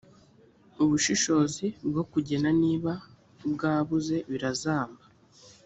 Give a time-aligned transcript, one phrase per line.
[0.83, 2.93] ubushishozi bwo kugena niba
[3.53, 5.03] bwabuze birazamba